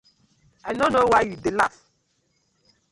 [0.69, 1.75] I no no wai yu dey laff.